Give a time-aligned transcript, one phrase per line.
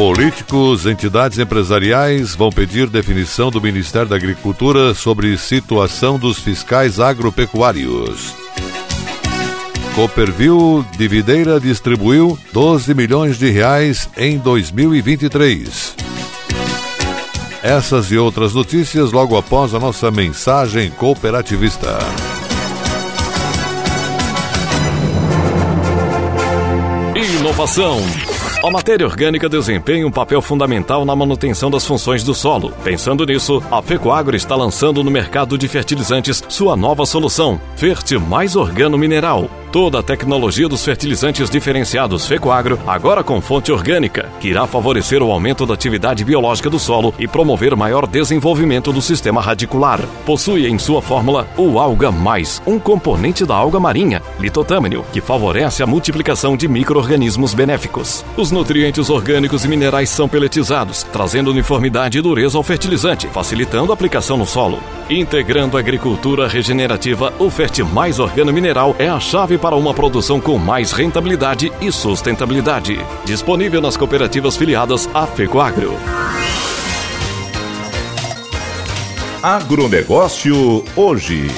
[0.00, 8.34] Políticos, entidades empresariais vão pedir definição do Ministério da Agricultura sobre situação dos fiscais agropecuários.
[9.94, 15.94] Cooperville de Videira distribuiu 12 milhões de reais em 2023.
[17.62, 21.98] Essas e outras notícias logo após a nossa mensagem cooperativista.
[27.14, 28.00] Inovação
[28.62, 32.72] a matéria orgânica desempenha um papel fundamental na manutenção das funções do solo.
[32.84, 38.56] Pensando nisso, a Fecoagro está lançando no mercado de fertilizantes sua nova solução, Ferte Mais
[38.56, 39.48] Organo Mineral.
[39.72, 45.30] Toda a tecnologia dos fertilizantes diferenciados Fecoagro, agora com fonte orgânica, que irá favorecer o
[45.30, 50.00] aumento da atividade biológica do solo e promover maior desenvolvimento do sistema radicular.
[50.26, 55.84] Possui em sua fórmula o Alga Mais, um componente da alga marinha, litotâmino, que favorece
[55.84, 58.24] a multiplicação de micro-organismos benéficos.
[58.36, 63.94] Os nutrientes orgânicos e minerais são peletizados, trazendo uniformidade e dureza ao fertilizante, facilitando a
[63.94, 64.80] aplicação no solo.
[65.08, 70.40] Integrando a agricultura regenerativa, o Fert Mais Organo Mineral é a chave para uma produção
[70.40, 72.98] com mais rentabilidade e sustentabilidade.
[73.24, 75.94] Disponível nas cooperativas filiadas à FECOAGRO.
[79.42, 81.48] Agronegócio hoje.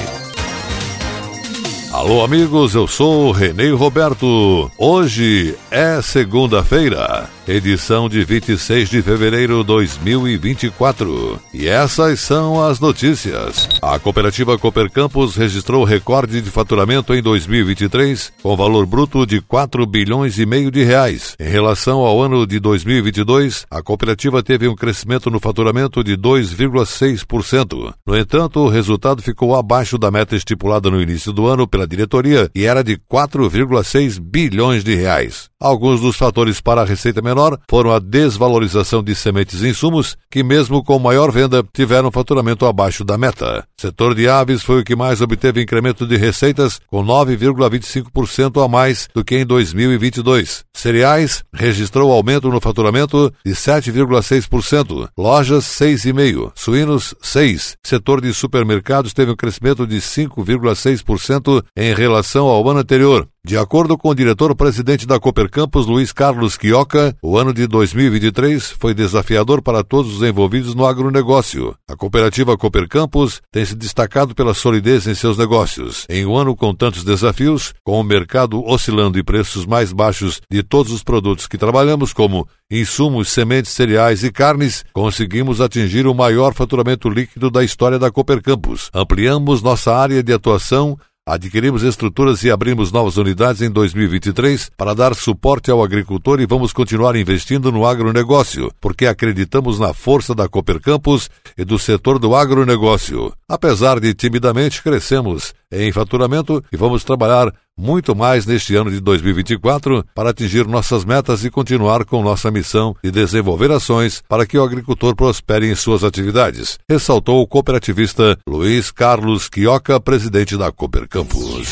[1.93, 4.71] Alô, amigos, eu sou Renê Roberto.
[4.77, 11.39] Hoje é segunda-feira edição de 26 de fevereiro de 2024.
[11.53, 13.69] E essas são as notícias.
[13.81, 19.85] A cooperativa Cooper Campos registrou recorde de faturamento em 2023, com valor bruto de 4
[19.85, 21.35] bilhões e meio de reais.
[21.39, 27.93] Em relação ao ano de 2022, a cooperativa teve um crescimento no faturamento de 2,6%.
[28.05, 32.49] No entanto, o resultado ficou abaixo da meta estipulada no início do ano pela diretoria
[32.55, 35.49] e era de 4,6 bilhões de reais.
[35.59, 40.43] Alguns dos fatores para a receita menor foram a desvalorização de sementes e insumos, que
[40.43, 43.65] mesmo com maior venda, tiveram faturamento abaixo da meta.
[43.77, 49.09] Setor de aves foi o que mais obteve incremento de receitas, com 9,25% a mais
[49.13, 50.63] do que em 2022.
[50.73, 57.73] Cereais registrou aumento no faturamento de 7,6%, lojas 6,5%, suínos 6%.
[57.83, 63.27] Setor de supermercados teve um crescimento de 5,6% em relação ao ano anterior.
[63.45, 68.71] De acordo com o diretor-presidente da Cooper Campus, Luiz Carlos Quioca, o ano de 2023
[68.79, 71.75] foi desafiador para todos os envolvidos no agronegócio.
[71.85, 76.05] A cooperativa Cooper Campus tem se destacado pela solidez em seus negócios.
[76.09, 80.63] Em um ano com tantos desafios, com o mercado oscilando e preços mais baixos de
[80.63, 86.53] todos os produtos que trabalhamos, como insumos, sementes, cereais e carnes, conseguimos atingir o maior
[86.53, 88.89] faturamento líquido da história da Cooper Campus.
[88.93, 95.15] Ampliamos nossa área de atuação Adquirimos estruturas e abrimos novas unidades em 2023 para dar
[95.15, 100.81] suporte ao agricultor e vamos continuar investindo no agronegócio, porque acreditamos na força da Cooper
[100.81, 103.31] Campus e do setor do agronegócio.
[103.47, 110.05] Apesar de timidamente crescemos em faturamento e vamos trabalhar muito mais neste ano de 2024
[110.13, 114.63] para atingir nossas metas e continuar com nossa missão de desenvolver ações para que o
[114.63, 121.67] agricultor prospere em suas atividades, ressaltou o cooperativista Luiz Carlos Quioca, presidente da Cooper Campus.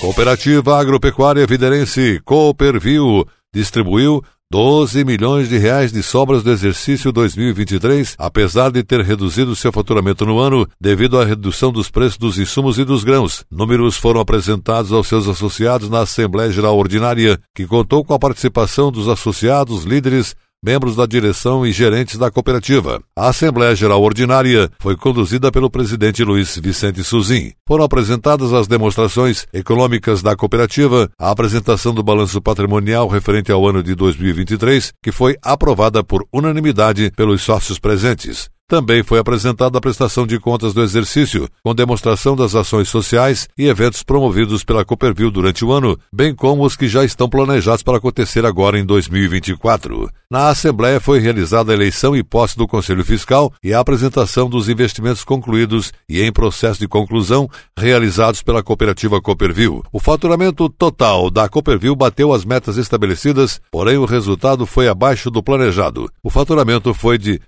[0.00, 8.70] Cooperativa Agropecuária Viderense Cooperville distribuiu 12 milhões de reais de sobras do exercício 2023, apesar
[8.70, 12.84] de ter reduzido seu faturamento no ano devido à redução dos preços dos insumos e
[12.84, 13.44] dos grãos.
[13.50, 18.92] Números foram apresentados aos seus associados na Assembleia Geral Ordinária, que contou com a participação
[18.92, 23.00] dos associados, líderes, membros da direção e gerentes da cooperativa.
[23.14, 27.52] A Assembleia Geral Ordinária foi conduzida pelo presidente Luiz Vicente Suzin.
[27.68, 33.80] Foram apresentadas as demonstrações econômicas da cooperativa, a apresentação do balanço patrimonial referente ao ano
[33.80, 38.55] de 2023, que foi aprovada por unanimidade pelos sócios presentes.
[38.68, 43.68] Também foi apresentada a prestação de contas do exercício, com demonstração das ações sociais e
[43.68, 47.98] eventos promovidos pela Cooperville durante o ano, bem como os que já estão planejados para
[47.98, 50.10] acontecer agora em 2024.
[50.28, 54.68] Na Assembleia foi realizada a eleição e posse do Conselho Fiscal e a apresentação dos
[54.68, 57.48] investimentos concluídos e em processo de conclusão
[57.78, 59.82] realizados pela cooperativa Cooperville.
[59.92, 65.40] O faturamento total da Cooperville bateu as metas estabelecidas, porém o resultado foi abaixo do
[65.40, 66.10] planejado.
[66.20, 67.40] O faturamento foi de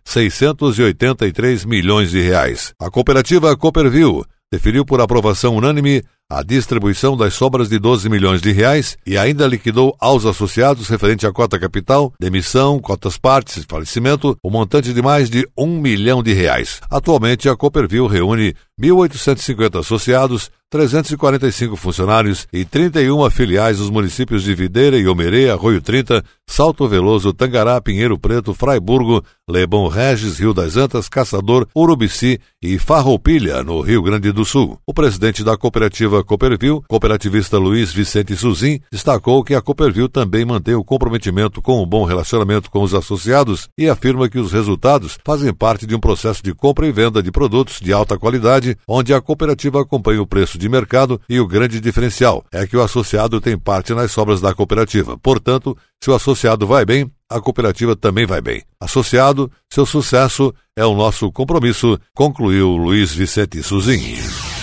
[1.09, 2.75] 683 milhões de reais.
[2.79, 8.53] A cooperativa Cooperville definiu por aprovação unânime a distribuição das sobras de 12 milhões de
[8.53, 14.51] reais e ainda liquidou aos associados referente à cota capital, demissão, cotas partes falecimento o
[14.51, 16.81] montante de mais de um milhão de reais.
[16.91, 24.99] Atualmente, a Cooperville reúne 1.850 associados, 345 funcionários e 31 filiais dos municípios de Videira
[24.99, 31.09] e Omerê, Arroio 30, Salto Veloso, Tangará, Pinheiro Preto, Fraiburgo, Lebon Regis, Rio das Antas,
[31.09, 34.79] Caçador, Urubici e Farroupilha, no Rio Grande do Sul.
[34.87, 40.75] O presidente da cooperativa Cooperville, cooperativista Luiz Vicente Suzin, destacou que a Cooperville também mantém
[40.75, 45.53] o comprometimento com um bom relacionamento com os associados e afirma que os resultados fazem
[45.53, 49.21] parte de um processo de compra e venda de produtos de alta qualidade, onde a
[49.21, 53.59] cooperativa acompanha o preço de mercado e o grande diferencial é que o associado tem
[53.59, 55.19] parte nas sobras da cooperativa.
[55.19, 58.63] Portanto, se o associado vai bem, a cooperativa também vai bem.
[58.81, 64.58] Associado, seu sucesso é o nosso compromisso, concluiu Luiz Vicente Suzin.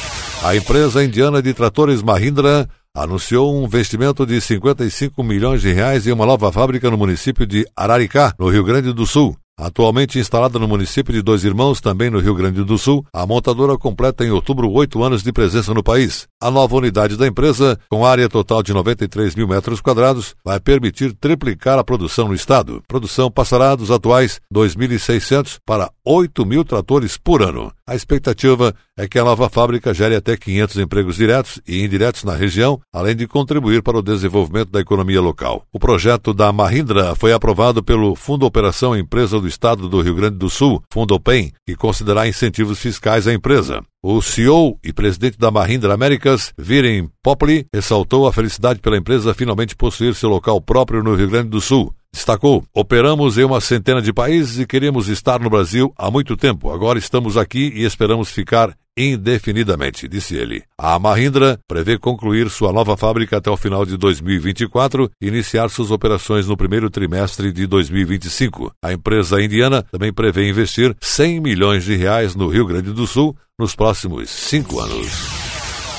[0.46, 6.12] A empresa indiana de tratores Mahindra anunciou um investimento de 55 milhões de reais em
[6.12, 9.36] uma nova fábrica no município de Araricá, no Rio Grande do Sul.
[9.58, 13.76] Atualmente instalada no município de Dois Irmãos, também no Rio Grande do Sul, a montadora
[13.76, 16.28] completa em outubro oito anos de presença no país.
[16.40, 21.12] A nova unidade da empresa, com área total de 93 mil metros quadrados, vai permitir
[21.14, 22.84] triplicar a produção no estado.
[22.88, 27.72] Produção passará dos atuais 2.600 para 8 mil tratores por ano.
[27.88, 32.36] A expectativa é que a nova fábrica gere até 500 empregos diretos e indiretos na
[32.36, 35.66] região, além de contribuir para o desenvolvimento da economia local.
[35.74, 40.38] O projeto da Mahindra foi aprovado pelo Fundo Operação Empresa do Estado do Rio Grande
[40.38, 43.84] do Sul, Fundopem, que considerará incentivos fiscais à empresa.
[44.04, 49.76] O CEO e presidente da Mahindra Américas, Viren Popoli, ressaltou a felicidade pela empresa finalmente
[49.76, 51.92] possuir seu local próprio no Rio Grande do Sul.
[52.16, 56.72] Destacou: Operamos em uma centena de países e queríamos estar no Brasil há muito tempo.
[56.72, 60.64] Agora estamos aqui e esperamos ficar indefinidamente, disse ele.
[60.78, 65.92] A Mahindra prevê concluir sua nova fábrica até o final de 2024 e iniciar suas
[65.92, 68.72] operações no primeiro trimestre de 2025.
[68.82, 73.36] A empresa indiana também prevê investir 100 milhões de reais no Rio Grande do Sul
[73.60, 75.12] nos próximos cinco anos.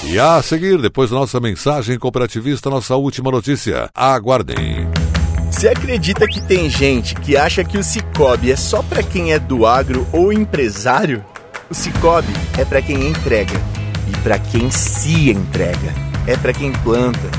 [0.09, 3.91] E a seguir, depois da nossa mensagem cooperativista, nossa última notícia.
[3.95, 5.06] Aguardem.
[5.57, 9.39] Você acredita que tem gente que acha que o Cicobi é só para quem é
[9.39, 11.25] do agro ou empresário?
[11.71, 13.59] O Cicobi é para quem entrega
[14.07, 15.95] e para quem se entrega.
[16.27, 17.31] É para quem planta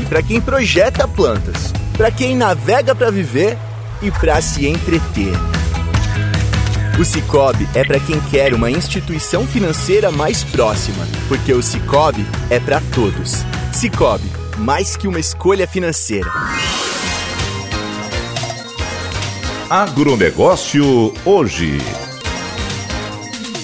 [0.00, 3.58] e para quem projeta plantas, para quem navega para viver
[4.00, 5.32] e para se entreter.
[6.96, 12.60] O Cicobi é para quem quer uma instituição financeira mais próxima, porque o Cicobi é
[12.60, 13.44] para todos.
[13.72, 16.30] Cicobi, mais que uma escolha financeira.
[19.70, 21.76] Agronegócio hoje.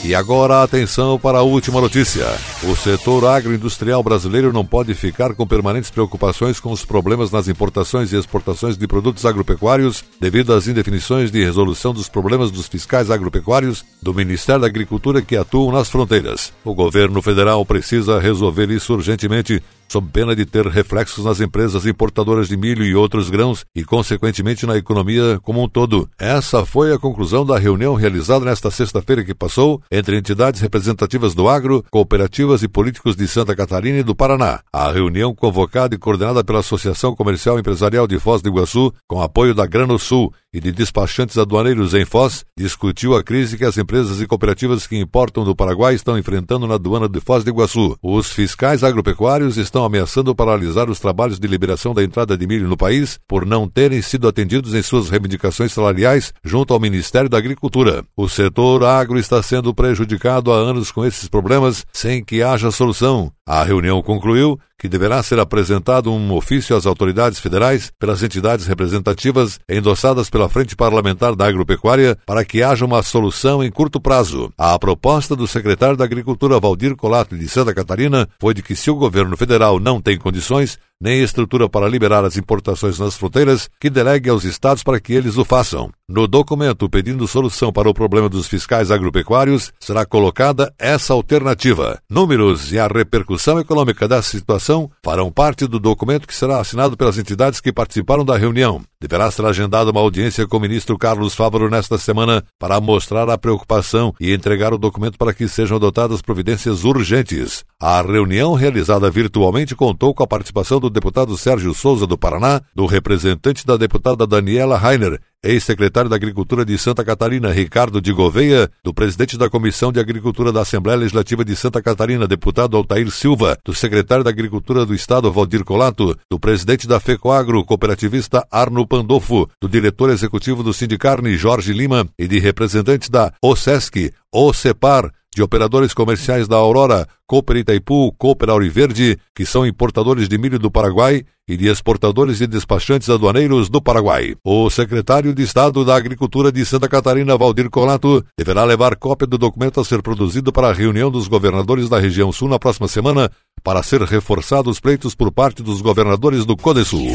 [0.05, 2.27] E agora atenção para a última notícia.
[2.63, 8.13] O setor agroindustrial brasileiro não pode ficar com permanentes preocupações com os problemas nas importações
[8.13, 13.83] e exportações de produtos agropecuários devido às indefinições de resolução dos problemas dos fiscais agropecuários
[14.03, 16.53] do Ministério da Agricultura que atuam nas fronteiras.
[16.63, 19.63] O governo federal precisa resolver isso urgentemente
[19.95, 24.67] sob pena de ter reflexos nas empresas importadoras de milho e outros grãos e, consequentemente,
[24.67, 26.11] na economia como um todo.
[26.19, 31.49] Essa foi a conclusão da reunião realizada nesta sexta-feira que passou entre entidades representativas do
[31.49, 34.59] agro, cooperativas e políticos de Santa Catarina e do Paraná.
[34.73, 39.55] A reunião, convocada e coordenada pela Associação Comercial Empresarial de Foz do Iguaçu, com apoio
[39.55, 44.21] da Grano Sul e de despachantes aduaneiros em Foz, discutiu a crise que as empresas
[44.21, 47.97] e cooperativas que importam do Paraguai estão enfrentando na aduana de Foz do Iguaçu.
[48.03, 52.77] Os fiscais agropecuários estão ameaçando paralisar os trabalhos de liberação da entrada de milho no
[52.77, 58.05] país por não terem sido atendidos em suas reivindicações salariais junto ao Ministério da Agricultura.
[58.17, 63.31] O setor agro está sendo prejudicado há anos com esses problemas sem que haja solução.
[63.47, 69.59] A reunião concluiu que deverá ser apresentado um ofício às autoridades federais pelas entidades representativas
[69.67, 74.53] endossadas pela Frente Parlamentar da Agropecuária para que haja uma solução em curto prazo.
[74.59, 78.91] A proposta do secretário da Agricultura Valdir Colato de Santa Catarina foi de que se
[78.91, 83.91] o governo federal não tem condições, nem estrutura para liberar as importações nas fronteiras, que
[83.91, 85.91] delegue aos estados para que eles o façam.
[86.09, 91.99] No documento pedindo solução para o problema dos fiscais agropecuários, será colocada essa alternativa.
[92.11, 97.19] Números e a repercussão econômica da situação farão parte do documento que será assinado pelas
[97.19, 98.83] entidades que participaram da reunião.
[99.05, 103.37] Deverá ser agendada uma audiência com o ministro Carlos Fávaro nesta semana para mostrar a
[103.37, 107.67] preocupação e entregar o documento para que sejam adotadas providências urgentes.
[107.79, 112.87] A reunião realizada virtualmente contou com a participação do deputado Sérgio Souza do Paraná, do
[112.87, 118.95] representante da deputada Daniela Rainer ex-secretário da Agricultura de Santa Catarina, Ricardo de Gouveia, do
[118.95, 123.75] presidente da Comissão de Agricultura da Assembleia Legislativa de Santa Catarina, deputado Altair Silva, do
[123.75, 129.69] secretário da Agricultura do Estado, Valdir Colato, do presidente da FECOAGRO, cooperativista Arno Pandolfo, do
[129.69, 136.47] diretor executivo do Sindicarne, Jorge Lima, e de representantes da OSESC, OCEPAR, de operadores comerciais
[136.47, 141.69] da Aurora, Cooper Itaipu, Cooper Auriverde, que são importadores de milho do Paraguai, e de
[141.69, 144.35] exportadores e despachantes aduaneiros do Paraguai.
[144.43, 149.37] O secretário de Estado da Agricultura de Santa Catarina, Valdir Colato, deverá levar cópia do
[149.37, 153.31] documento a ser produzido para a reunião dos governadores da região sul na próxima semana,
[153.63, 157.09] para ser reforçados pleitos por parte dos governadores do Codesul.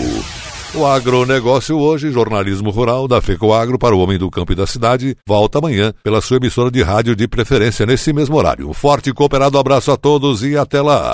[0.75, 5.17] O agronegócio hoje, jornalismo rural da FECOAGro para o homem do campo e da cidade,
[5.25, 8.69] volta amanhã pela sua emissora de rádio de preferência nesse mesmo horário.
[8.69, 11.11] Um forte e cooperado abraço a todos e até lá!